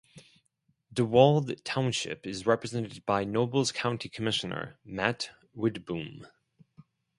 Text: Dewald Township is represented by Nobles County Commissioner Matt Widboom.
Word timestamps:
Dewald 0.91 1.63
Township 1.63 2.25
is 2.25 2.47
represented 2.47 3.05
by 3.05 3.23
Nobles 3.23 3.71
County 3.71 4.09
Commissioner 4.09 4.79
Matt 4.83 5.29
Widboom. 5.55 6.27